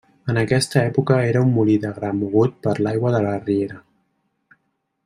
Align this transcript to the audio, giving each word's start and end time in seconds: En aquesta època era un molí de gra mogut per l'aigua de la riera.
En 0.33 0.37
aquesta 0.43 0.79
època 0.83 1.17
era 1.33 1.43
un 1.47 1.51
molí 1.57 1.75
de 1.85 1.93
gra 1.99 2.11
mogut 2.23 2.59
per 2.69 2.75
l'aigua 2.83 3.13
de 3.19 3.21
la 3.27 3.39
riera. 3.47 3.81